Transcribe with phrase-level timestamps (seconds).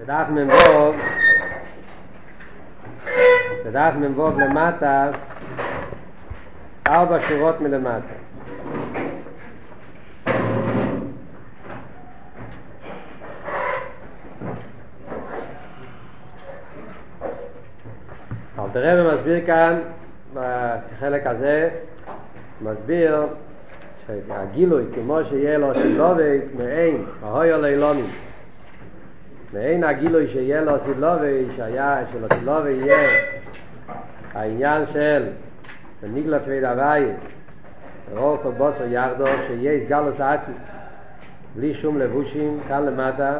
[0.00, 0.92] בדף מ"ו,
[3.64, 5.10] בדף מ"ו למטה,
[6.88, 8.14] ארבע שורות מלמטה.
[18.58, 19.80] אלתר רבי מסביר כאן,
[20.34, 21.68] בחלק הזה,
[22.60, 23.26] מסביר
[24.06, 28.10] שהגילוי, כמו שיהיה לו סילובי מעין, ההוי עלי לומים,
[29.52, 33.08] מעין הגילוי שיהיה לו סילובי, שהיה, שלסילובי יהיה.
[34.34, 35.28] העניין של
[36.02, 37.12] ניגלה פריד הווי,
[38.16, 40.58] רוב כל בוסר ירדו, שיהיה סגלוס עצמוס,
[41.56, 43.38] בלי שום לבושים, כאן למטה,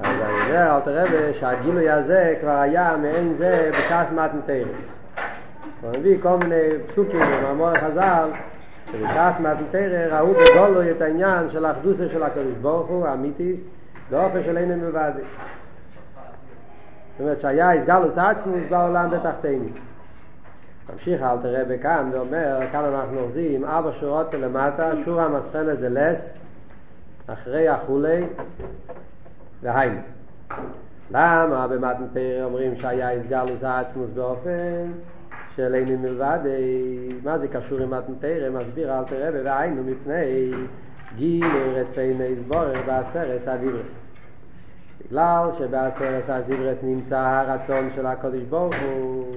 [0.00, 4.64] אז אני אומר, אל תראה שהגילוי הזה כבר היה מעין זה בשעס מתנתר.
[5.80, 8.30] הוא מביא כל מיני פסוקים במאמור החז"ל,
[8.92, 13.64] שבשעס מתנתר ראו בגולו את העניין של האחדוסה של הקדוש ברוך הוא, האמיתיס,
[14.10, 15.12] באופן של אין מלבד.
[15.18, 19.68] זאת אומרת שהיה הסגלוס עצמוס בעולם בתחתיני.
[20.92, 26.32] ממשיך אל תראה בכאן ואומר, כאן אנחנו אוחזים ארבע שורות למטה, שורה המסחלת דלס,
[27.26, 28.24] אחרי החולי,
[29.62, 30.00] והיינו.
[31.10, 34.92] למה במתנתר אומרים שהיה הסגלוס העצמוס באופן
[35.56, 36.38] של אין מלבד,
[37.24, 38.52] מה זה קשור עם מתנתר?
[38.60, 40.52] מסביר אל תראה והיינו מפני
[41.16, 44.00] גילוי רצונו יתברך בעשרת הדיברות.
[45.06, 49.36] בגלל שבעשרת הדיברות נמצא הרצון של הקודש ברוך הוא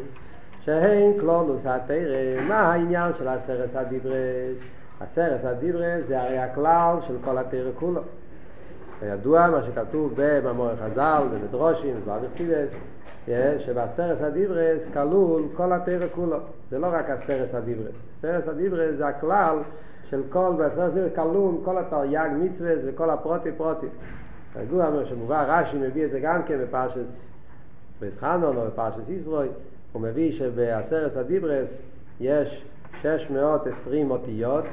[0.62, 4.58] שהן כללות התורה, מה העניין של עשרת הדיברות?
[5.00, 8.02] עשרת הדיברות זה הרי הכלל של כל התורה כולה.
[9.02, 12.70] וידוע מה שכתוב במאמרי חז"ל, במדרשים, ומובא בחסידות,
[13.60, 16.38] שבעשרת הדיברות כלול כל התורה כולה.
[16.70, 17.96] זה לא רק עשרת הדיברות.
[18.18, 19.60] עשרת הדיברות זה הכלל
[20.12, 23.88] של כל, בעשרס הדיברס כלול כל התרי"ג מצווה וכל הפרוטי פרוטי.
[24.62, 27.26] ידוע מה שמובא, רש"י מביא את זה גם כן בפרשס
[28.02, 29.48] בסחנון או בפרשס ישרוי,
[29.92, 31.82] הוא מביא שבעשרס הדיברס
[32.20, 32.66] יש
[33.02, 34.66] 620 אותיות,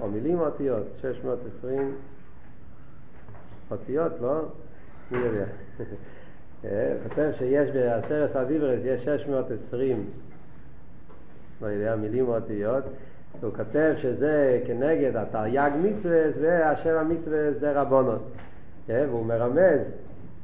[0.00, 1.94] או מילים אותיות, 620
[3.70, 4.40] אותיות, לא?
[5.10, 5.44] מי יודע?
[7.08, 10.04] כותב שיש בעשרת הדיברס יש 620
[11.62, 12.84] לא יודע, מילים אותיות
[13.42, 18.22] הוא כותב שזה כנגד התרי"ג מצווה והשם המצווה דה רבונות
[18.88, 19.94] והוא מרמז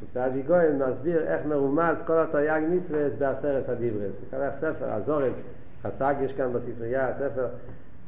[0.06, 5.42] פסאדי גויין מסביר איך מרומז כל התרי"ג מצווה בעשרת הדיברס הוא כתב ספר, הזורס,
[5.82, 7.46] חסק יש כאן בספרייה, הספר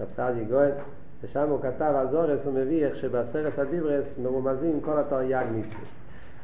[0.08, 0.72] פסאדי גויין
[1.24, 5.84] ושם הוא כתב הזורס, הוא מביא איך שבעשרת הדיברס מרומזים כל התרי"ג מצווה.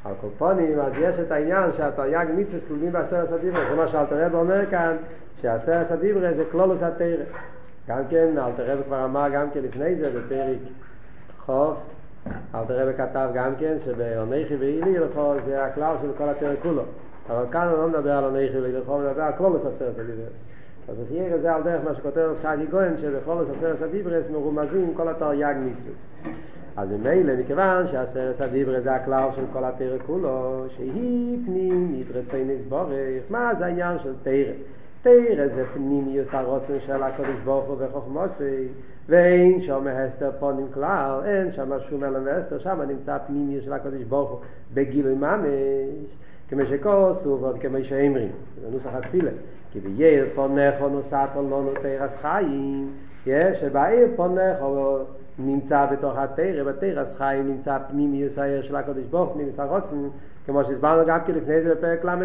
[0.05, 3.69] על כל פונים, אז יש את העניין שהתרי"ג מצווה כלולים בעשרת הדיברס.
[3.69, 4.97] זה מה שאלתרעב אומר כאן,
[5.41, 7.25] שעשרת הדיברס זה כלולוס התרא.
[7.89, 10.59] גם כן, אלתרעב כבר אמר גם כן לפני זה, בפרק
[11.47, 11.79] חוף,
[12.55, 16.83] אלתרעב כתב גם כן שבעונכי ואילי לכל זה הכלל של כל התרא כולו.
[17.29, 20.33] אבל כאן הוא לא מדבר על עונכי ואילי לכל, הוא מדבר על כלולוס עשרת הדיברס.
[20.89, 25.55] אז לפי זה על דרך מה שכותב פסאדי גויין שבכל עשרת הדיברס מרומזים כל התרי"ג
[25.65, 25.97] מצוות.
[26.77, 33.23] אז ממילא מכיוון שעשרת הדיברס זה הכלל של כל התרא כולו שהיא פנים יתרצי נסבורך
[33.31, 34.53] מה זה העניין של תרא?
[35.03, 38.69] תרא זה פנימיוס הרוצן של הקדוש ברוך הוא וחוכמוסי
[39.09, 44.03] ואין שם הסתר פונים כלל אין שם שום אלם והסתר שם נמצא פנימיוס של הקדוש
[44.03, 44.39] ברוך הוא
[44.75, 46.17] בגילוי ממש
[46.49, 48.31] כמו שכוסו ועוד כמו שאמרים
[48.61, 49.31] זה נוסח התפילה
[49.73, 52.93] כי בייר פונך נוסעת לנו תרס חיים
[53.53, 54.59] שבעיר פונך
[55.39, 59.97] נמצא בתוך התרא, בתרס חיים נמצא פנימיוס העיר של הקדוש ברוך פנימיוס הרוצן
[60.47, 62.17] כמו שהסברנו גם כן לפני זה בפרק ל"ה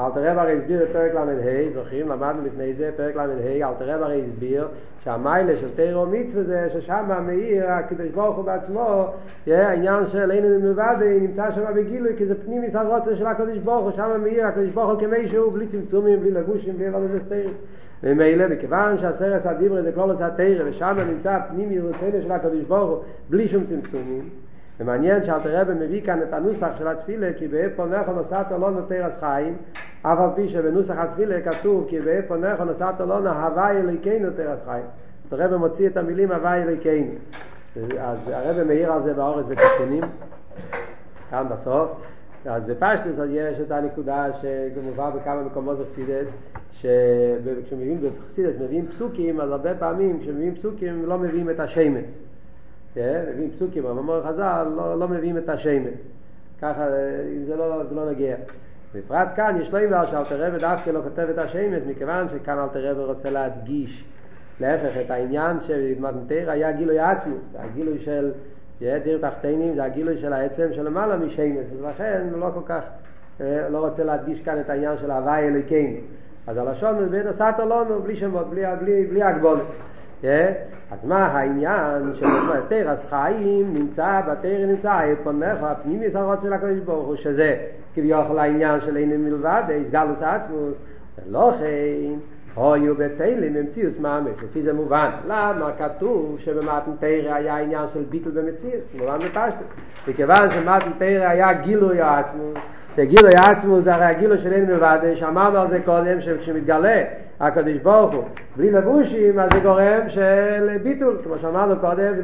[0.00, 2.08] אלתר רב הרי הסביר בפרק ל"ה, זוכרים?
[2.08, 3.22] למדנו לפני זה, פרק ל"ה,
[3.68, 4.68] אלתר רב הרי הסביר
[5.04, 9.06] שהמיילה של תרא ומצווה זה ששם מאיר הקדוש ברוך הוא בעצמו,
[9.46, 13.92] העניין של אין מלבד נמצא שם בגילוי, כי זה פנימיס הרוצה של הקדוש ברוך הוא,
[13.92, 17.50] שם מאיר הקדוש ברוך הוא כמי שהוא, בלי צמצומים, בלי לבושים, בלי לא מסתרים.
[18.02, 22.98] ומילא, מכיוון שהסרס הדיברה זה כלולוס התרא, ושם נמצא פנימיס רצונו של הקדוש ברוך הוא,
[23.30, 24.28] בלי שום צמצומים.
[24.80, 29.16] ומעניין שאלתר רבי מביא כאן את הנוסח של התפילה כי באב פונך נוסעת לא נותרס
[29.20, 29.56] חיים
[30.02, 34.84] אף על פי שבנוסח התפילה כתוב כי באב פונך נוסעת לא נהווי אליקנו תרס חיים.
[35.32, 37.12] אלתר רבי מוציא את המילים הווי אליקנו
[37.98, 40.04] אז הרבי מעיר על זה באורס בתיקונים
[41.30, 41.90] כאן בסוף.
[42.44, 46.32] אז בפשטס אז יש את הנקודה שכמובן בכמה מקומות בחסידס
[46.72, 52.27] שכשמביאים בחסידס מביאים פסוקים אז הרבה פעמים כשמביאים פסוקים לא מביאים את השמס
[52.96, 56.08] מביאים פסוקים, במאמר חז"ל לא, לא מביאים את השמס.
[56.62, 56.88] ככה
[57.46, 58.36] זה לא, זה לא נגיע.
[58.94, 62.90] בפרט כאן יש לו איבר שאלתר רבי דווקא לא כותב את השמס, מכיוון שכאן אלתר
[62.90, 64.04] רבי רוצה להדגיש
[64.60, 68.32] להפך את העניין שבמתנתר היה גילוי עצמוס, הגילוי של
[68.80, 72.82] דיר תחתינים זה הגילוי של העצם של למעלה משמש, ולכן הוא לא כל כך,
[73.40, 75.96] לא רוצה להדגיש כאן את העניין של הוואי אלוקינו.
[76.46, 79.66] אז הלשון זה בין הסתר לנו בלי שמות, בלי, בלי, בלי הגבולת.
[80.90, 82.26] אז מה העניין של
[82.68, 87.56] תרס חיים נמצא, בתרא נמצא, פונך, הפנימיוס הרוץ של הקדוש ברוך הוא, שזה
[87.94, 90.74] כביכול העניין של אין מלבד, איסגלוס עצמוס,
[91.26, 92.14] ולא כן,
[92.54, 95.10] הויו בתהילים במציאוס ממש, לפי זה מובן.
[95.26, 98.94] למה כתוב שבמתן תרא היה עניין של ביטל במציאוס?
[98.94, 99.66] מובן בפשטות.
[100.08, 102.58] מכיוון שמתן תרא היה גילוי העצמוס,
[102.98, 107.02] וגילוי עצמו זה הרי הגילוי של אין מלבד, שאמרנו על זה קודם, שכשמתגלה
[107.40, 108.24] הקדוש ברוך הוא
[108.56, 112.14] בלי לבושים, אז זה גורם של ביטול, כמו שאמרנו קודם,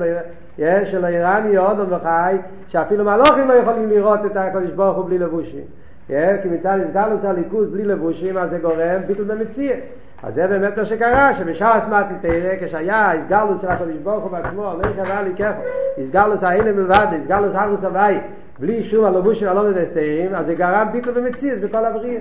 [0.84, 2.36] של איראני אודום וחי,
[2.68, 5.64] שאפילו מלוכים לא יכולים לראות את הקדוש ברוך הוא בלי לבושים.
[6.06, 9.92] כי מצד הסגלוס הליכוז בלי לבושים, אז זה גורם ביטול במציאס.
[10.22, 14.72] אז זה באמת מה שקרה, שבשעס מתן תראה, כשהיה הסגלוס של הקדוש ברוך הוא בעצמו,
[14.82, 15.60] לא יכבה לי ככה,
[15.98, 18.18] הסגלוס האלה מלבד, הסגלוס הרוס הוואי,
[18.58, 22.20] בלי שום הלבושים הלא מדסתרים, אז זה גרם ביטל במציאס בכל הבריאה.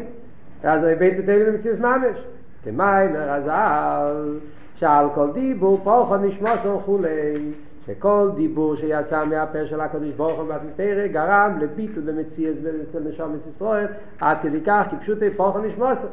[0.64, 2.26] אז בית תתארים במציאס ממש.
[2.64, 4.38] כמי מרזל,
[4.76, 7.52] שעל כל דיבור פורחו נשמוסו וכולי,
[7.86, 12.58] שכל דיבור שיצא מהפה של הקדוש ברוך הוא במתנתרא גרם לביטל במציאס
[12.90, 13.86] אצל נשומת ישראל,
[14.20, 16.08] עד כדי כך כי פשוט פורחו נשמוסו.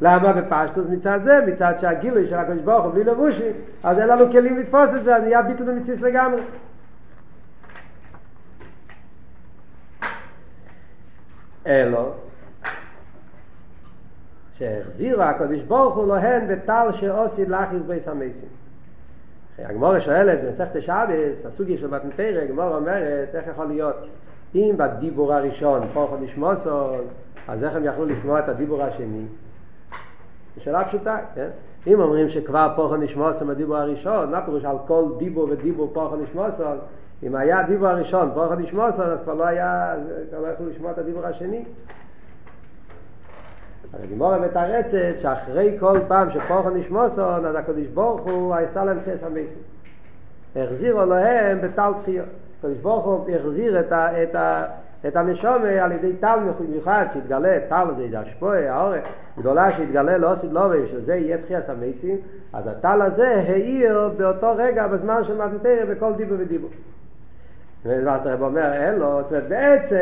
[0.00, 1.40] למה בפשטוס מצד זה?
[1.46, 3.52] מצד שהגילוי של הקדוש ברוך הוא בלי לבושים,
[3.84, 6.40] אז אין לנו כלים לתפוס את זה, אז נהיה ביטל במציאס לגמרי.
[11.66, 12.10] אלו
[14.58, 18.48] שהחזירו הקדוש ברוך הוא להן בטל שעושי לאחיס בייס המסים.
[19.58, 23.96] הגמורה שואלת במסכת השבס, הסוגיה של מתנתרא, הגמורה אומרת איך יכול להיות
[24.54, 26.96] אם בדיבור הראשון פורחו נשמוסו,
[27.48, 29.24] אז איך הם יכלו לשמוע את הדיבור השני?
[30.58, 31.48] שאלה פשוטה, כן?
[31.86, 36.64] אם אומרים שכבר פורחו נשמוסו בדיבור הראשון, מה פירוש על כל דיבור ודיבור פורחו נשמוסו?
[37.22, 39.94] אם היה הדיבור הראשון פורחו נשמוסו, אז כבר לא היה,
[40.30, 41.64] כבר לא יכלו לשמוע את הדיבור השני.
[43.94, 49.22] אז הגימורה מתרצת שאחרי כל פעם שפורחו נשמוסון, אז הקדוש ברוך הוא עשה להם כס
[49.22, 49.62] המסים.
[50.56, 52.26] החזירו להם בטל תחיות.
[52.58, 54.64] הקדוש ברוך הוא החזיר את, ה, את, ה,
[55.06, 56.38] את הנשומה על ידי טל
[56.68, 59.04] מיוחד שהתגלה, טל זה השפועה, האורך,
[59.38, 62.16] גדולה שהתגלה לאוסיד לובי, שזה יהיה תחיית המסים,
[62.52, 66.70] אז הטל הזה האיר באותו רגע בזמן של מתנתרא בכל דיבור ודיבור.
[67.88, 69.96] ואלתר רב אומר, אין לו, זאת אומרת, בעצם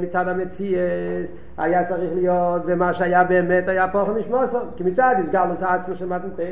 [0.00, 5.96] מצד המציאס היה צריך להיות, ומה שהיה באמת היה פוכן נשמוסו, כי מצד הסגלוס עצמו
[5.96, 6.44] של מתנתרא,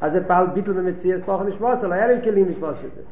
[0.00, 3.02] אז זה פעל ביטל במציאס פוכן נשמוסו, לא היה להם כלים לתפוס את זה.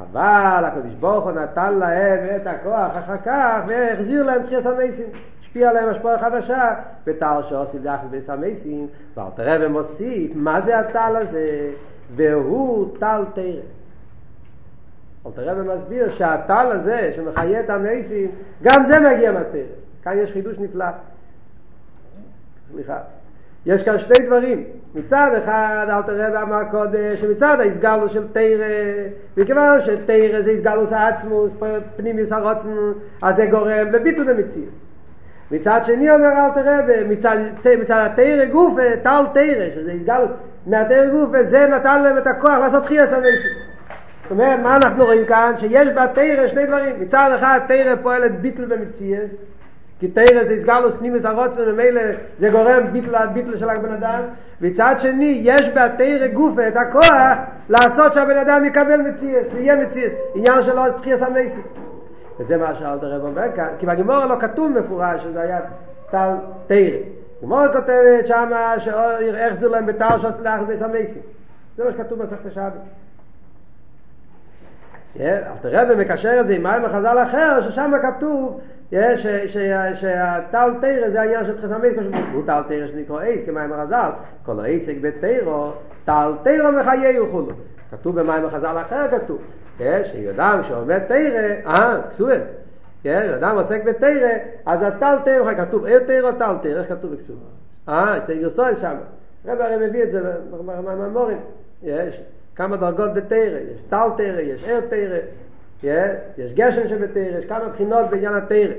[0.00, 5.06] אבל הקדוש ברוך הוא נתן להם את הכוח אחר כך, והחזיר להם תחייה סמייסים.
[5.40, 6.74] השפיע עליהם השפעה חדשה,
[7.06, 8.86] וטל שעושים דחת ביס המייסים,
[9.16, 11.70] ואלתר רב מוסיף, מה זה הטל הזה?
[12.16, 13.77] והוא טל תרא.
[15.26, 18.30] אלתר רבי מסביר שהטל הזה שמחיה את המייסים,
[18.62, 19.60] גם זה מגיע מהתרא.
[20.02, 20.86] כאן יש חידוש נפלא.
[22.72, 22.98] סליחה.
[23.66, 24.64] יש כאן שני דברים.
[24.94, 28.66] מצד אחד אלתר רבי אמר קודם שמצד ההסגלוס של תרא,
[29.36, 31.52] מכיוון שתרא זה הסגלוס העצמוס,
[31.96, 32.68] פנימיוס הרוצן,
[33.22, 34.74] אז זה גורם לביטול המציאות.
[35.50, 37.36] מצד שני אומר אלתר רבי, מצד,
[37.80, 40.30] מצד התרא גופה, טל תרא, שזה הסגלוס,
[40.66, 43.67] מהתרא גופה, זה נתן להם את הכוח לעשות חייס המייסים.
[44.28, 45.52] זאת אומרת, מה אנחנו רואים כאן?
[45.56, 47.00] שיש בתרא שני דברים.
[47.00, 49.42] מצד אחד תרא פועלת ביטל במציאס,
[50.00, 52.00] כי תרא זה הסגלוס פנימוס הרוצן, ומילא
[52.38, 54.22] זה גורם ביטל, ביטל של הבן אדם.
[54.60, 57.36] מצד שני, יש בתרא גופה את הכוח
[57.68, 60.12] לעשות שהבן אדם יקבל מציאס, ויהיה מציאס.
[60.34, 61.60] עניין שלו זה תחייס המסי.
[62.40, 65.58] וזה מה שאלת הרב אומר כאן, כי בגימורה לא כתוב מפורש שזה היה
[66.10, 66.34] טל
[66.66, 66.98] תרא.
[67.42, 68.74] גמורה כותבת שמה,
[69.34, 71.20] איך זה להם בטל שעושה לאחר ביס המסי.
[71.76, 72.72] זה מה שכתוב בסכת השבת.
[75.20, 78.60] אלתר רבי מקשר את זה עם מים החז"ל אחר, ששם כתוב
[79.94, 81.94] שהטל תרא זה העניין של חסמית,
[82.32, 84.10] הוא טל תרא שנקרא אייס כמים החז"ל,
[84.44, 85.70] כל העסק בתרא,
[86.04, 87.52] טל תרא מחיי וכולו.
[87.90, 89.38] כתוב במים החז"ל אחר כתוב,
[90.04, 92.54] שיודע שעומד תרא, אה, כסובס,
[93.06, 94.30] אדם עוסק בתרא,
[94.66, 97.40] אז הטל תרא, כתוב אל תרא טל תרא, איך כתוב בכסובס?
[97.88, 98.94] אה, שתי גרסות שם.
[99.46, 101.38] רבי הרי מביא את זה בממורים.
[101.82, 102.22] יש
[102.58, 105.18] כמה דרגות בתרא, יש טל תרא, יש ער תרא,
[106.38, 108.74] יש גשם שבתרא, יש כמה בחינות בעניין התרא.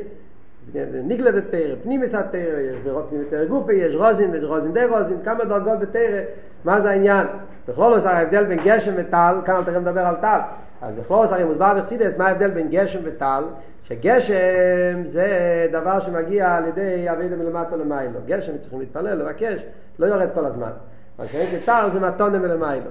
[1.03, 5.17] ניגלה בתרא, פנימיס התרא, יש ברוק פנימי תרא גופי, יש רוזין, יש רוזין די רוזין,
[5.25, 6.21] כמה דרגות בתרא,
[6.65, 7.27] מה זה העניין?
[7.67, 10.39] בכלול עושה ההבדל בין גשם וטל, כאן אתה מדבר על טל,
[10.81, 13.43] אז בכלול עושה מוסבר בחסידס, מה ההבדל בין גשם וטל?
[13.83, 15.27] שגשם זה
[15.71, 18.19] דבר שמגיע על ידי אבידה מלמטה למיילו.
[18.25, 19.65] גשם צריכים להתפלל, לבקש,
[19.99, 20.71] לא יורד כל הזמן.
[21.19, 22.89] מה שאין כטל זה מתונה מלמיילו.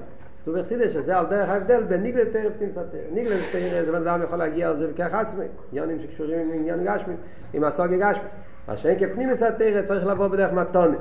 [0.49, 3.01] כתוב בחסידס שזה על דרך ההבדל בין ניגלה לתרא ופנימיס התרא.
[3.13, 6.85] ניגלה לתרא זה בן אדם יכול להגיע על זה בכך עצמי, עניונים שקשורים עם עניין
[6.85, 7.15] גשמי,
[7.53, 8.25] עם הסוגי גשמי.
[8.69, 10.97] מה שאין כפנימיס התרא צריך לבוא בדרך מתונה.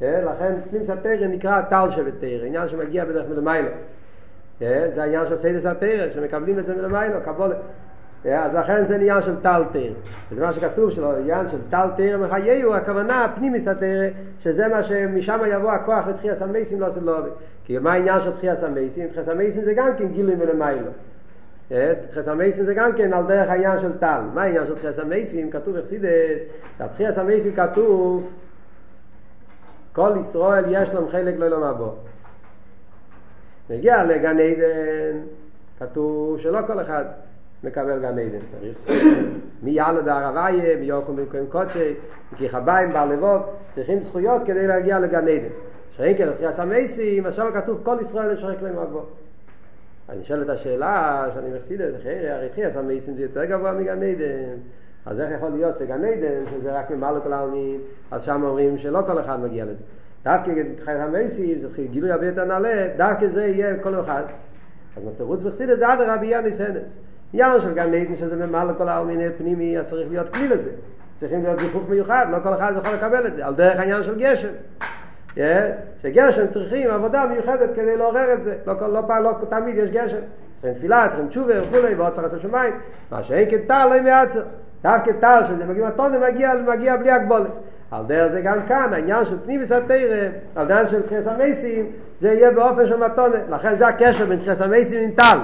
[0.00, 3.68] לכן פנימיות התורה נקרא טל שבתורה, עניין שמגיע בדרך מלמעלה.
[4.58, 7.54] זה העניין של סודות התורה, שמקבלים את זה מלמעלה, קבלה.
[8.34, 9.82] אז לכן זה עניין של טל תורה.
[10.30, 14.08] וזה מה שכתוב שלו, עניין של טל תורה מחייהו, הכוונה פנימיות התורה,
[14.40, 17.30] שזה מה שמשם יבוא הכוח לתחיית המתים לעתיד לבוא.
[17.64, 19.08] כי מה העניין של תחיית המתים?
[19.08, 20.90] תחיית המתים זה גם כן גילוי מלמעלה.
[21.68, 24.20] תחיית המתים זה גם כן על דרך העניין של טל.
[24.34, 25.50] מה העניין של תחיית המתים?
[25.50, 26.42] כתוב בחסידות,
[26.78, 28.30] שהתחייה סמייסים כתוב
[29.92, 31.88] כל ישראל יש להם חלק לא ילום הבא.
[33.70, 35.18] נגיע לגן עדן,
[35.78, 37.04] כתוב שלא כל אחד
[37.64, 39.18] מקבל גן עדן, צריך זכויות.
[39.62, 41.94] מי יעלה בערבייה, מי יוקום במקום קודשי,
[42.36, 45.48] כי חביים בעל לבוב, צריכים זכויות כדי להגיע לגן עדן.
[45.90, 49.00] שאין כן, לפי הסמייסים, עכשיו כתוב כל ישראל יש חלק להם הבא.
[50.08, 54.02] אני שואל את השאלה שאני מחסיד את זה, הרי תחייה סמייסים זה יותר גבוה מגן
[54.02, 54.56] עדן.
[55.06, 59.00] אז איך יכול להיות שגן עדן, שזה רק ממלא כל העלמין, אז שם אומרים שלא
[59.06, 59.84] כל אחד מגיע לזה.
[60.24, 60.52] דווקא
[60.84, 64.22] חייל המייסים, זה גילוי הרבה יותר נעלה, דווקא זה יהיה כל אחד.
[64.96, 66.98] אז בתירוץ וחסידס זה עד הרבי יאניס הנס.
[67.32, 70.70] עניין של גן עדן שזה ממלא כל העלמין פנימי, אז צריך להיות כלי לזה.
[71.14, 74.18] צריכים להיות זיכוך מיוחד, לא כל אחד יכול לקבל את זה, על דרך העניין של
[74.18, 74.48] גשם.
[76.02, 80.16] שגשם צריכים עבודה מיוחדת כדי לעורר את זה, לא, לא, לא, לא תמיד יש גשם.
[80.60, 82.74] צריכים תפילה, צריכים תשובה וכולי, ועוד צריך לעשות שמיים,
[83.10, 84.42] מה שאין כטל לא ימעצר.
[84.82, 87.60] דווקא טל שזה מגיע מתונה מגיע, מגיע בלי הגבולת.
[87.90, 91.86] על דרך זה גם כאן, העניין של פנימיס התרא, על דרך של תחיס המייסים,
[92.18, 93.36] זה יהיה באופן של מתונה.
[93.48, 95.38] לכן זה הקשר בין תחיס המייסים עם טל.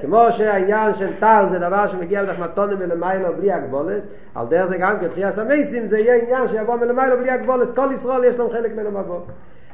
[0.00, 4.76] כמו שהעניין של טל זה דבר שמגיע בדרך מתונה מלמיילו בלי הגבולס, על דרך זה
[4.76, 8.72] גם כתחיס המייסים זה יהיה עניין שיבוא מלמיילו בלי הגבולס, כל ישראל יש להם חלק
[8.72, 9.20] ממנו מבוא.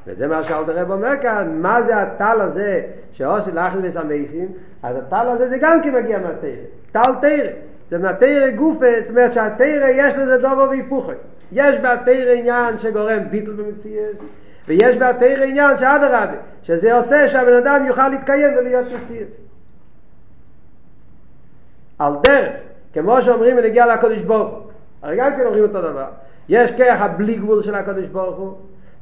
[0.07, 4.49] וזה מה שאלתר רב אומר כאן, מה זה הטל הזה שעושה לאחד בסמייסים?
[4.83, 6.51] אז הטל הזה זה גם כן מגיע מהתרא,
[6.93, 7.51] טל תרא.
[7.89, 11.13] זה מהתרא גופה, זאת אומרת שהתרא יש לזה דובו והיפוכי.
[11.53, 14.19] יש בתרא עניין שגורם ביטל במציאס,
[14.69, 19.41] ויש בתרא עניין שאדרבה, שזה עושה שהבן אדם יוכל להתקיים ולהיות מציאס.
[21.99, 22.53] על דרך,
[22.93, 24.63] כמו שאומרים ונגיע לקודש ברוך הוא,
[25.03, 26.07] הרי גם כן אומרים אותו דבר.
[26.49, 28.53] יש כרך הבלי גבול של הקודש ברוך הוא,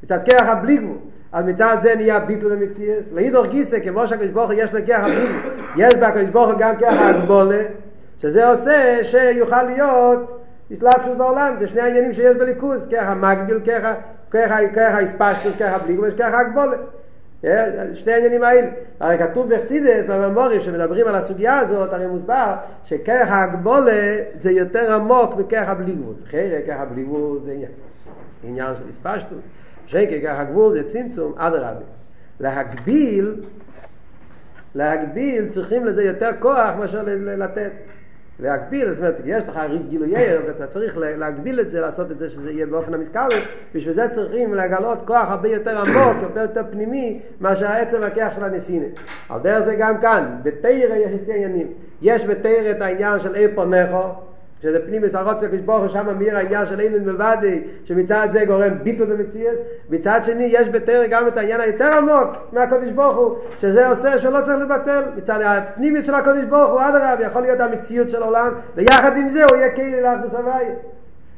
[0.03, 0.97] מצד כרך הבלי גבול.
[1.33, 3.05] אז מצד זה נהיה ביטל ומציאס.
[3.13, 6.59] להידור גיסא, כמו שהקדוש ברוך הוא יש לו כרך הבלי גבול, יש בהקדוש ברוך הוא
[6.59, 7.63] גם כרך הגבולה,
[8.19, 13.95] שזה עושה שיוכל להיות הסלבשות בעולם, זה שני העניינים שיש בליכוז, ככה מגביל, ככה,
[14.31, 16.79] ככה, ככה הספשטוס, ככה בלי גבול, ככה הגבולת.
[17.95, 18.67] שני העניינים האלה.
[19.01, 25.35] הרי כתוב בחסידס, בממורים, שמדברים על הסוגיה הזאת, הרי מוסבר שככה הגבולה זה יותר עמוק
[25.37, 26.15] מככה בלי גבול.
[26.27, 27.71] אחרי ככה בלי גבול זה עניין,
[28.45, 29.45] עניין של הספשטוס.
[29.87, 31.81] שקר ככה גבול זה צמצום, אדרבה.
[32.41, 33.35] להגביל,
[34.75, 37.03] להגביל צריכים לזה יותר כוח מאשר
[37.39, 37.71] לתת.
[38.41, 42.51] להגביל, זאת אומרת, יש לך גילויי ואתה צריך להגביל את זה, לעשות את זה שזה
[42.51, 43.29] יהיה באופן המסקבל,
[43.75, 48.45] בשביל זה צריכים לגלות כוח הרבה יותר עמוק, הרבה יותר פנימי, מאשר העצם והכיח של
[48.45, 48.87] הנסינה.
[49.29, 51.67] על דרך זה גם כאן, בתרא יש שתי עניינים.
[52.03, 54.03] יש בתרא את העניין של איפה נכו,
[54.65, 59.59] שזה פנימיס הרוצה כשבורך שם מאיר העניין של אינן מלבדי שמצד זה גורם ביטל במציאס.
[59.91, 64.41] מצד שני יש בתרא גם את העניין היותר עמוק מהקודש ברוך הוא שזה עושה שלא
[64.41, 65.03] צריך לבטל.
[65.17, 69.45] מצד הפנימיס של הקודש ברוך הוא הרב יכול להיות המציאות של עולם ויחד עם זה
[69.45, 70.67] הוא יהיה כאילו לאחדוס הוואי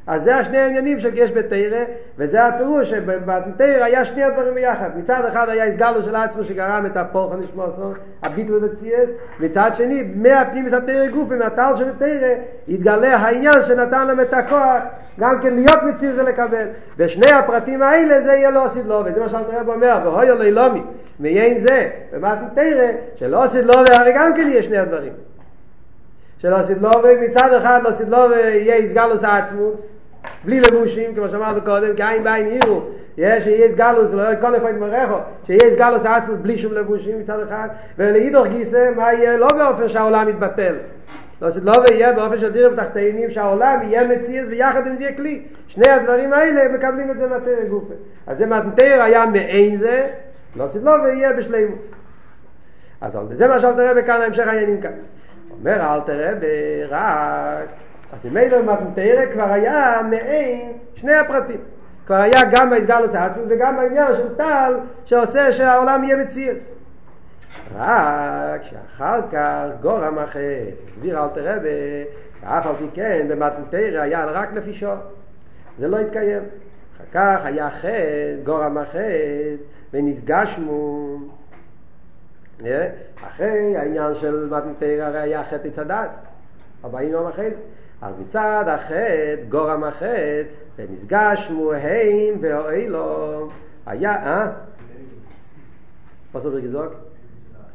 [0.07, 1.83] אז זה השני העניינים שיש בתרא,
[2.17, 4.89] וזה הפירוש שבתרא היה שני הדברים ביחד.
[4.95, 9.09] מצד אחד היה הסגלו של עצמו שגרם את הפולך הנשמוסו, הביטל בציאס,
[9.39, 12.33] מצד שני, מהפנימיס התרא גופי, מהטל של התרא,
[12.69, 14.81] התגלה העניין שנתן להם את הכוח,
[15.19, 16.67] גם כן להיות מציאס ולקבל.
[16.97, 20.51] ושני הפרטים האלה זה יהיה לא עשית לו, וזה מה שאלת רב אומר, והוי אלוהי
[20.51, 20.81] לומי,
[21.19, 22.61] מיין זה, במתן
[23.15, 25.13] שלא עשית לו, והרי גם כן יהיה שני הדברים.
[26.37, 26.91] שלא עשית לו,
[27.27, 29.87] מצד אחד לא עשית לו, יהיה הסגלוס העצמוס,
[30.45, 32.81] בלי לבושים, כמו שאמרנו קודם, כי עין בעין עירו,
[33.17, 35.15] יש שיש גלוס, לא כל איפה יתמרחו,
[35.45, 37.67] שיש גלוס עצמוס בלי שום לבושים מצד אחד,
[37.97, 40.75] ולהידור גיסא, מה יהיה לא באופן שהעולם יתבטל.
[41.41, 45.41] לא, לא יהיה באופן של דירים תחתינים שהעולם יהיה מציאס ויחד עם זה יהיה כלי.
[45.67, 47.93] שני הדברים האלה מקבלים את זה מהתרא גופה.
[48.27, 50.07] אז זה מהתרא היה מעין זה,
[50.55, 51.87] לא לא ויהיה בשלימות.
[53.01, 54.91] אז זה מה שאל תראה בכאן המשך העניינים כאן.
[55.51, 56.31] אומר אל תראה
[56.89, 57.67] רק
[58.13, 61.59] אז אין מתנתרא כבר היה מעין שני הפרטים.
[62.05, 64.73] כבר היה גם ההסגלוס העצמי וגם העניין של טל
[65.05, 66.69] שעושה שהעולם יהיה מציאס.
[67.75, 71.55] רק שאחר כך גורם אחר, הסביר אל תראה
[72.41, 74.91] שאף על פי כן במתנתרא היה רק נפישו.
[75.79, 76.43] זה לא התקיים.
[76.97, 79.55] אחר כך היה חטא, גורם החטא,
[79.93, 81.17] ונסגשמו.
[83.27, 86.25] אחרי העניין של מתנתר הרי היה חטא צדס,
[86.85, 87.57] 40 יום אחרי זה.
[88.01, 90.43] אז מצד החטא, גורם החטא,
[90.75, 93.49] ונפגש מוהם ואוהלו,
[93.85, 94.51] היה, אה?
[96.33, 96.91] מה זאת אומרת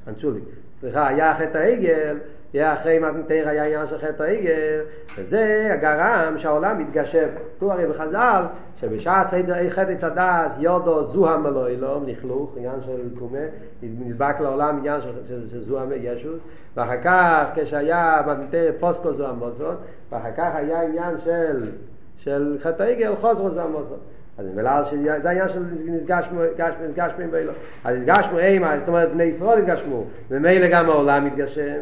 [0.08, 0.40] אנצ'ולי.
[0.80, 2.18] סליחה, היה חטא העגל,
[2.60, 4.80] אחרי מתנתר היה עניין של חטא העגל,
[5.18, 7.26] וזה הגרם שהעולם מתגשם.
[7.56, 8.42] כתוב הרי בחז"ל,
[8.76, 9.22] שבשעה
[9.68, 13.38] חטא צדס יודו זוהם אלוהילום, לכלוך, עניין של טומא,
[13.82, 16.40] נדבק לעולם עניין של, זוהם ישוס,
[16.76, 19.76] ואחר כך כשהיה מתנתר פוסקו זוהם מוסות,
[20.12, 21.70] ואחר כך היה עניין של,
[22.16, 24.00] של חטא העגל חוזרו זוהם מוסות.
[24.38, 26.40] אז בגלל שזה העניין של נסגשמו,
[26.88, 27.52] נסגשמו באילו.
[27.84, 31.80] אז נסגשמו אימה, זאת אומרת בני ישראל התגשמו, ומילא גם העולם מתגשם,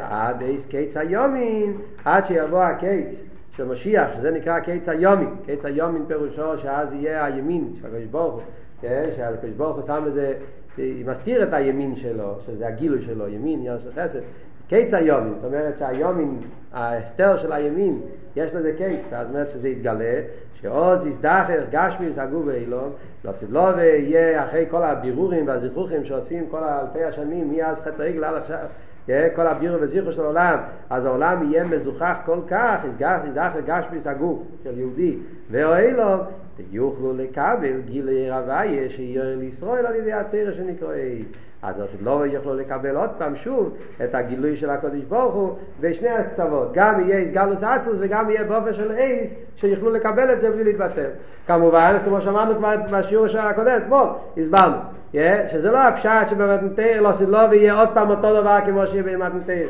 [0.00, 3.24] עד איס קיץ היומין, עד שיבוא הקיץ
[3.56, 8.34] של משיח, שזה נקרא קיץ היומין, קיץ היומין פירושו שאז יהיה הימין של הקדוש ברוך
[8.34, 8.42] הוא,
[9.16, 10.34] שהקדוש ברוך הוא שם לזה,
[10.78, 14.20] מסתיר את הימין שלו, שזה הגילוי שלו, ימין, עניין של חסד,
[14.68, 16.38] קיץ היומין, זאת אומרת שהיומין,
[16.72, 18.00] ההסתר של הימין,
[18.36, 20.20] יש לזה קיץ, ואז אומרת שזה יתגלה,
[20.54, 22.90] שעוז יזדחר גשמיס הגוף ואילון,
[23.24, 28.34] לא סבלובה יהיה אחרי כל הבירורים והזיכוכים שעושים כל אלפי השנים מאז חטא רגל עד
[28.34, 28.58] עכשיו,
[29.34, 30.58] כל הבירו וזיכו של העולם,
[30.90, 35.16] אז העולם יהיה מזוכח כל כך, יזדחר גשמיס הגוף של יהודי.
[35.50, 36.20] ואילון,
[36.70, 41.24] ויוכלו לקבל גילי רוויה שיהיה לישראל על ידי התרא שנקרא איז.
[41.62, 46.72] אז לא יוכלו לקבל עוד פעם שוב את הגילוי של הקודש ברוך הוא בשני הקצוות.
[46.72, 51.10] גם יהיה איסגלוס אצוס וגם יהיה באופן של אייס שיוכלו לקבל את זה בלי להתבטל.
[51.46, 54.76] כמובן כמו שאמרנו כבר בשיעור הקודם אתמול הסברנו
[55.14, 59.66] yeah, שזה לא הפשט שבמתנתר לא סילוב יהיה עוד פעם אותו דבר כמו שיהיה במתנתר.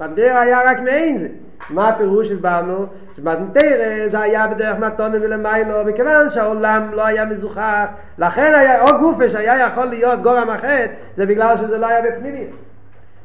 [0.00, 1.28] מתנתר היה רק מעין זה
[1.70, 2.86] מה הפירוש הסברנו?
[3.16, 7.84] שבמתנתר זה היה בדרך מתונה מלמיילו מכיוון שהעולם לא היה מזוכח
[8.18, 12.46] לכן היה או גופה שהיה יכול להיות גורם החטא זה בגלל שזה לא היה בפנימי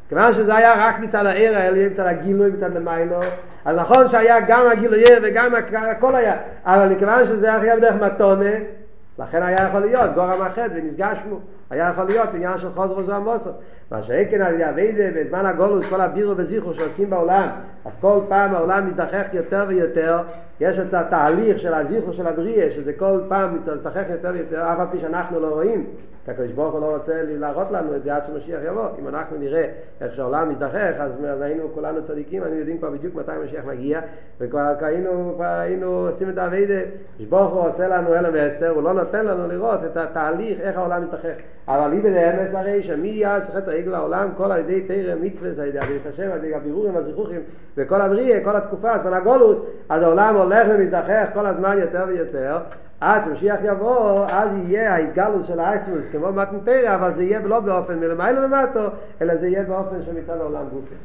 [0.09, 3.19] כיוון שזה היה רק מצד העיר העליון, מצד הגילוי, מצד למיילו,
[3.65, 8.49] אז נכון שהיה גם הגילוי וגם הכל היה, אבל מכיוון שזה היה בדרך מתונה,
[9.19, 13.51] לכן היה יכול להיות גורם החטא ונסגשנו, היה יכול להיות עניין של חוזר וזו המוסר.
[13.91, 17.49] מה שאין על ידי אביידה בזמן הגולוס, כל הבירו וזיכרו שעושים בעולם,
[17.85, 20.21] אז כל פעם העולם מזדחך יותר ויותר,
[20.59, 24.87] יש את התהליך של הזיכרו של הבריאה, שזה כל פעם מזדחך יותר ויותר, אף על
[24.91, 25.85] פי שאנחנו לא רואים,
[26.25, 28.87] כי הקדוש ברוך הוא לא רוצה להראות לנו את זה עד שמשיח יבוא.
[28.99, 29.65] אם אנחנו נראה
[30.01, 34.01] איך שהעולם מזדחך, אז, אז היינו כולנו צדיקים, היינו יודעים כבר בדיוק מתי משיח מגיע,
[34.39, 36.79] וכבר היינו, כבר היינו עושים את האביידה,
[37.13, 40.77] הקדוש ברוך הוא עושה לנו אלם ואסתר, הוא לא נותן לנו לראות את התהליך, איך
[40.77, 41.35] העולם מזדחך.
[41.69, 45.67] אבל היא בנאמס הרי שמי יעש חטא העגל העולם, כל על ידי תרא מצווה, על
[45.67, 47.39] ידי אביס השם, על ידי הבירורים והזיכוכים,
[47.77, 52.57] וכל הבריאה, כל התקופה, זמן הגולוס, אז העולם הולך ומזדחך כל הזמן יותר ויותר,
[53.01, 57.99] עד שמשיח יבוא, אז יהיה ההסגלות של האקסימוס כמו מתנתרא, אבל זה יהיה לא באופן
[57.99, 58.87] מלמעלה למטו,
[59.21, 60.95] אלא זה יהיה באופן שמצד העולם גופי.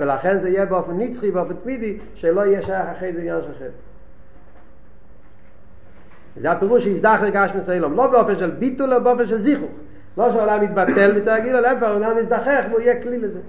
[0.00, 3.91] ולכן זה יהיה באופן נצחי, באופן תמידי, שלא יהיה שייך אחרי זה עניין של חטא.
[6.36, 9.70] זה הפירוש שיזדח לגש מסוילום, לא באופן של ביטול, אלא באופן של זיכוך.
[10.16, 13.40] לא שהעולם יתבטל מצד הגיל, אלא להפך, העולם יזדחך והוא יהיה כלי לזה.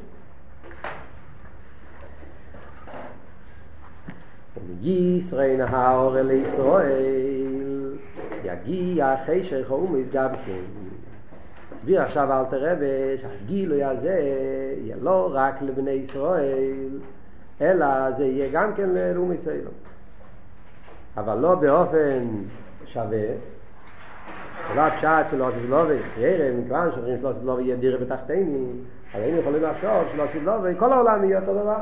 [4.81, 7.93] וישראל האור אל ישראל
[8.43, 10.61] יגיע חשך אומס גם כן.
[11.75, 12.75] מסביר עכשיו אל תראה
[13.17, 14.19] שהגילוי הזה
[14.81, 16.89] יהיה לא רק לבני ישראל,
[17.61, 19.67] אלא זה יהיה גם כן ללאום ישראל.
[21.17, 22.23] אבל לא באופן
[22.85, 23.27] שווה.
[24.69, 28.71] זה לא הפשט של עושה לובי, ירא, מכיוון שאומרים שלא עושה לובי יהיה דירה בתחתינים,
[29.13, 31.81] אבל היינו יכולים לחשוב שלא עושה לובי, כל העולם יהיה אותו דבר.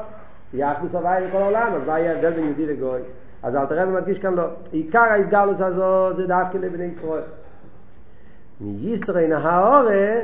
[0.54, 3.02] יהיה אחדוס הוואי בכל העולם, אז מה יהיה הבדל בין יהודי וגוי?
[3.44, 4.44] אז אל תראה ומדגיש כאן לא.
[4.72, 7.24] עיקר ההסגלוס הזאת זה דווקא לבני ישראל.
[8.62, 10.20] מישראל נהאורה,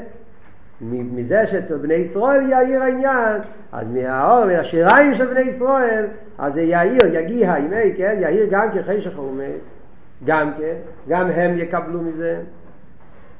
[0.81, 6.05] מזה שאצל בני ישראל יאיר העניין, אז מהאור, מהשיריים של בני ישראל,
[6.37, 8.17] אז זה יאיר, יגיע, ימי, כן?
[8.19, 9.76] יאיר גם כחשך רומס,
[10.25, 10.73] גם כן,
[11.07, 12.39] גם הם יקבלו מזה.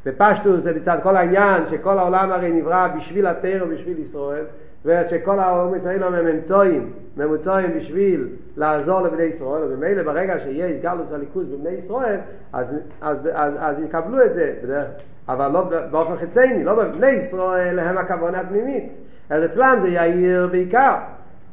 [0.05, 4.43] בפשטוס זה מצד כל העניין שכל העולם הרי נברא בשביל התר ובשביל ישראל,
[4.77, 10.67] זאת אומרת שכל העולם ישראל הם ממצואים, ממוצעים בשביל לעזור לבני ישראל, וממילא ברגע שיהיה
[10.67, 12.19] הסגלוס הליכוז בבני ישראל,
[12.53, 14.87] אז, אז, אז, אז יקבלו את זה, בדרך,
[15.29, 18.83] אבל לא באופן חיצייני, לא בבני ישראל הם הכוונה הפנימית,
[19.29, 20.95] אז אצלם זה יאיר בעיקר.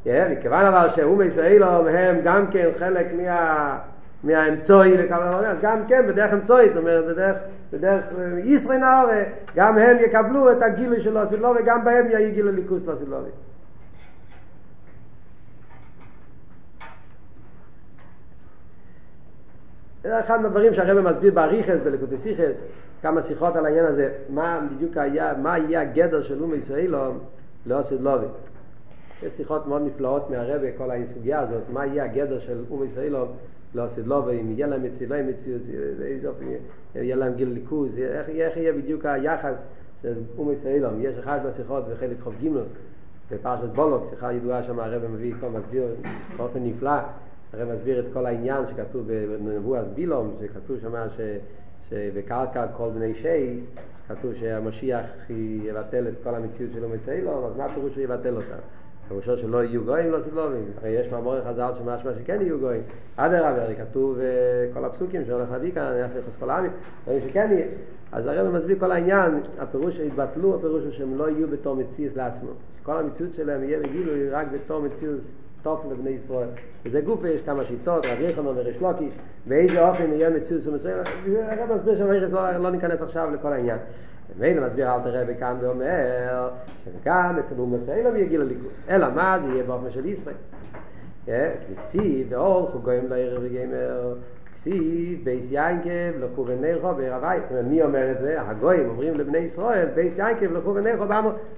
[0.07, 3.79] מכיוון אבל שאום ישראל הם גם כן חלק מה...
[4.25, 7.37] מהאמצעי לקבל עבודה, אז גם כן בדרך אמצעי, זאת אומרת בדרך,
[7.73, 8.05] בדרך
[8.45, 9.23] ישראל נאורה,
[9.57, 13.31] גם הם יקבלו את הגילוי של הסילובי, וגם בהם יהיה גילוי ליכוס לסילובי.
[20.03, 22.63] זה אחד מהדברים שהרבא מסביר באריכס, בלקוטסיכס,
[23.03, 26.95] כמה שיחות על העניין הזה, מה בדיוק היה, מה יהיה הגדר של אום ישראל
[27.67, 28.27] לא עשית לובי.
[29.23, 33.15] יש שיחות מאוד נפלאות מהרבא, כל הסוגיה הזאת, מה יהיה הגדר של אום ישראל
[33.75, 35.63] לא עשית לובי, אם יהיה להם מציאו, לא יהיה מציאות,
[36.95, 39.65] יהיה להם גיל ליכוז, איך, איך יהיה בדיוק היחס
[40.03, 42.49] של אום ישראל, יש אחד מהשיחות בחלק חוב ג'
[43.31, 45.85] בפרשת בולוק, שיחה ידועה שם הרב מביא, כל מסביר
[46.37, 46.91] באופן נפלא,
[47.53, 51.21] הרב מסביר את כל העניין שכתוב בנבואת בילום, שכתוב שם ש,
[51.89, 53.67] שבקרקע כל בני שייס,
[54.09, 55.07] כתוב שהמשיח
[55.65, 58.57] יבטל את כל המציאות שלו מציילום, אז מה הפירוש שהוא יבטל אותה?
[59.09, 62.83] פירושו שלא יהיו גויים לא סדלובים, הרי יש מאמורי חז"ל שמשמע שכן יהיו גויים,
[63.17, 64.19] אדרבה, הרי כתוב
[64.75, 65.93] כל הפסוקים שהולך להביא כאן,
[66.29, 66.71] חס כל העמים,
[67.05, 67.67] דברים שכן יהיה.
[68.13, 72.51] אז הרב מסביר כל העניין, הפירוש שהתבטלו, הפירוש שהם לא יהיו בתור מציאות לעצמו.
[72.83, 75.21] כל המציאות שלהם יהיה בגילוי רק בתור מציאות
[75.63, 76.49] טוב לבני ישראל.
[76.85, 79.09] וזה גופה, יש כמה שיטות, רב יחנון וריש לוקי,
[79.47, 80.97] באיזה אופן יהיה מציאות של מסוים,
[81.37, 83.79] הרב מסביר שם, לא, לא ניכנס עכשיו לכל העניין.
[84.37, 86.51] ומילא מסביר אל תראה כאן ואומר
[86.85, 88.85] שגם אצל אומה סיילום יגיע לליכוס.
[88.89, 90.35] אלא מה זה יהיה באופן של ישראל.
[91.81, 94.15] כסיב ואול חוגויים לערב וגמר
[94.55, 98.41] כסיב בייס יינקב לכו ונכו בערב אומרת מי אומר את זה?
[98.41, 101.05] הגויים אומרים לבני ישראל בייס יינקב לכו ונכו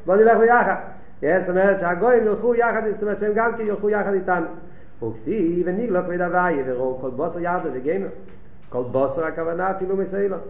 [0.06, 0.74] בוא נלך ביחד
[1.20, 4.46] זאת אומרת שהגויים ילכו יחד זאת אומרת שהם גם כן ילכו יחד איתנו
[5.02, 8.08] וכסיב וניגלו כבד הוואי וראו כל בוסר ירדה וגמר
[8.68, 10.40] כל בוסר הכוונה אפילו מסיילום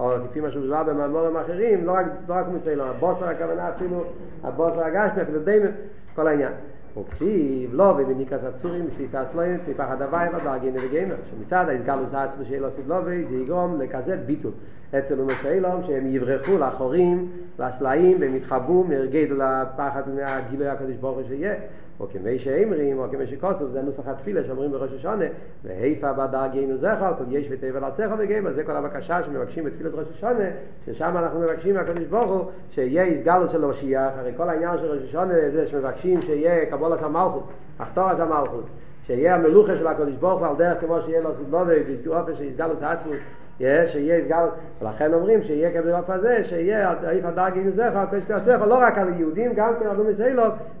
[0.00, 4.04] או כפי מה שמוסבר במאמורים אחרים, לא רק, לא רק מסיילום, הבוסר הכוונה אפילו,
[4.42, 5.70] הבוסר הגשמי, אפילו דיימר,
[6.14, 6.52] כל העניין.
[6.98, 12.60] וכסיב לא ובניקס הצורים בסעיפי הסלוים מפני פחד הוואי ודרגין וגיימר שמצד ההסגלוס העצמו שיהיה
[12.60, 14.52] לו סדלובי זה יגרום לכזה ביטול
[14.98, 21.24] אצל אומות האילום שהם יברחו לאחורים לסלעים והם יתחבאו מהרגדו לפחד מהגילוי הקדוש ברוך הוא
[21.28, 21.54] שיהיה
[22.00, 25.24] או כמי שאמרים, או כמי שכוסוף, זה נוסח התפילה שאומרים בראש השונה,
[25.64, 30.44] והיפה בדרגנו זכר, כל יש ותבל ארצך וגמר, זה כל הבקשה שמבקשים בתפילת ראש השונה,
[30.86, 35.02] ששם אנחנו מבקשים מהקדוש ברוך הוא, שיהיה הסגלות של משיח, הרי כל העניין של ראש
[35.02, 38.74] השונה זה שמבקשים שיהיה קבולת המלכוס, אחתורס המלכוס,
[39.06, 43.18] שיהיה המלוכה של הקדוש ברוך הוא על דרך כמו שיהיה לו סדלובי, באופן שיסגלוס עצמוס,
[43.60, 44.46] שיהיה יסגל,
[44.82, 49.52] ולכן אומרים שיהיה כבדרוף הזה, שיהיה איפה הדרגי נזכר, כל שתעצך, לא רק על יהודים,
[49.54, 50.20] גם כן על לומס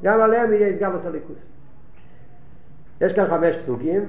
[0.02, 1.44] גם עליהם יהיה יסגל בסליקוס.
[3.00, 4.06] יש כאן חמש פסוקים,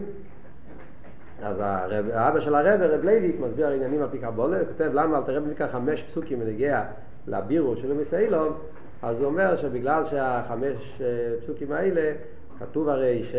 [1.43, 5.23] אז הרב, האבא של הרב, רב לייביק, מסביר העניינים על פי קבולה, כותב למה אל
[5.23, 6.83] תראה מכאן חמש פסוקים ונגיע
[7.27, 8.57] לבירו של לומס אילוב,
[9.01, 11.01] אז הוא אומר שבגלל שהחמש
[11.43, 12.11] פסוקים האלה,
[12.59, 13.35] כתוב הרי ש,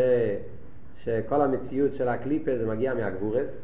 [1.05, 3.63] שכל המציאות של הקליפה זה מגיע מהגבורס,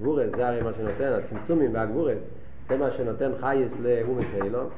[0.00, 2.28] גבורס זה הרי מה שנותן, הצמצומים והגבורס,
[2.68, 4.68] זה מה שנותן חייס לאומס אילום,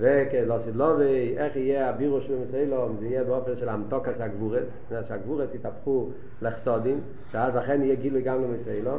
[0.00, 5.54] ולא סדלובי, איך יהיה הבירו של אומס אילום, זה יהיה באופן של המתוקס הגבורס, שהגבורס
[5.54, 6.08] יתהפכו
[6.42, 7.00] לחסודים,
[7.32, 8.98] ואז לכן יהיה גילוי גם לאומס אילום,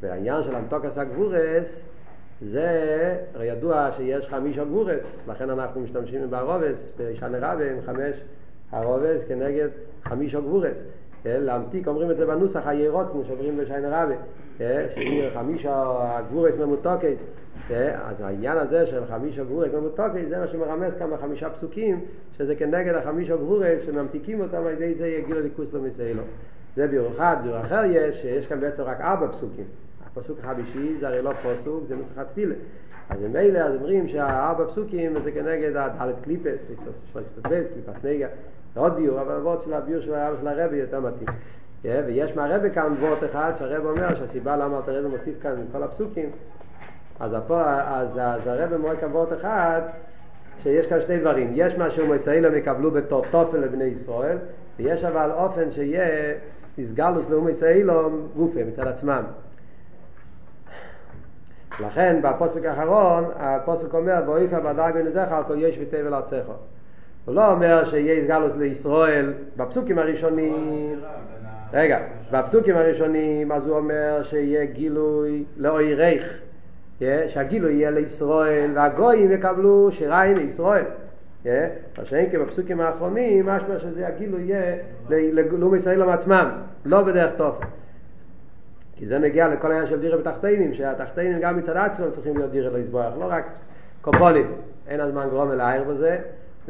[0.00, 1.82] והעניין של המתוקס הגבורס,
[2.40, 8.16] זה, ידוע שיש חמישה גבורס, לכן אנחנו משתמשים בערובס, בישן רבה עם חמש
[8.70, 9.68] הרובס כנגד
[10.04, 10.84] חמישה גבורס.
[11.24, 14.14] להמתיק, אומרים את זה בנוסח הירוצנו שעוברים בשיין רבי,
[14.94, 15.84] שאם חמישה
[16.28, 17.24] גבורס ממותוקס,
[17.70, 22.00] אז העניין הזה של חמישה גבורס ממותוקס זה מה שמרמז כאן בחמישה פסוקים,
[22.38, 26.22] שזה כנגד החמישה גבורס שממתיקים אותם על ידי זה יגיעו לליכוס לא מסיילו.
[26.76, 29.64] זה ביור אחד, ביור אחר יש, שיש כאן בעצם רק ארבע פסוקים.
[30.06, 32.54] הפסוק החמישי זה הרי לא פסוק, זה נוסח התפילה.
[33.10, 36.70] אז ממילא אז אומרים שהארבע פסוקים זה כנגד הדלת קליפס,
[37.42, 38.28] קליפס נגע.
[38.76, 41.28] עוד ביור, אבל הוורד של הביור של הרב של הרבי יותר מתאים.
[41.84, 45.82] ויש מהרבי כאן וורט אחד שהרבי אומר שהסיבה למה אתה רבי מוסיף כאן את כל
[45.82, 46.30] הפסוקים
[47.20, 49.80] אז, אז, אז הרבי אומר כאן וורט אחד
[50.58, 51.50] שיש כאן שני דברים.
[51.54, 54.38] יש מה שאומייסאילם יקבלו בתור תופל לבני ישראל
[54.78, 56.34] ויש אבל אופן שיהיה
[56.78, 59.22] איסגלוס לאומייסאילם גופה מצד עצמם.
[61.80, 66.52] לכן בפוסק האחרון הפוסק אומר ואיפה בדרגו נזכר כל יש ותבל ארצךו
[67.30, 69.32] הוא לא אומר שיהיה איסגלוס לישראל.
[69.56, 71.00] בפסוקים הראשונים
[71.72, 71.98] רגע,
[72.32, 76.38] בפסוקים הראשונים אז הוא אומר שיהיה גילוי לאויריך.
[77.26, 80.84] שהגילוי יהיה לישראל והגויים יקבלו שיריים לישראל
[81.98, 84.76] מה שאין כי בפסוקים האחרונים משמע שזה הגילוי יהיה
[85.58, 86.50] לאום ישראל עצמם
[86.84, 87.60] לא בדרך טוב.
[88.96, 92.70] כי זה נגיע לכל העניין של דירה בתחתינים שהתחתינים גם מצד עצמם צריכים להיות דירה
[92.70, 93.44] לא יסבוח לא רק
[94.00, 94.52] קופולים
[94.88, 96.18] אין הזמן גרום אל העיר בזה